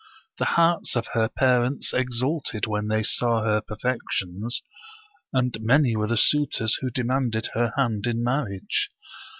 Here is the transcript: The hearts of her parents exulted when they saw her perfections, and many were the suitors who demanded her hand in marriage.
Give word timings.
The 0.39 0.45
hearts 0.57 0.95
of 0.95 1.05
her 1.13 1.29
parents 1.29 1.93
exulted 1.93 2.65
when 2.65 2.87
they 2.87 3.03
saw 3.03 3.43
her 3.43 3.61
perfections, 3.61 4.63
and 5.31 5.55
many 5.61 5.95
were 5.95 6.07
the 6.07 6.17
suitors 6.17 6.73
who 6.81 6.89
demanded 6.89 7.49
her 7.53 7.71
hand 7.77 8.07
in 8.07 8.23
marriage. 8.23 8.89